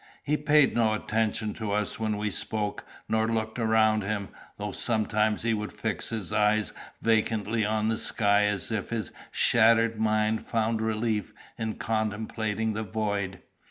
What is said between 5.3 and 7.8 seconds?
he would fix his eyes vacantly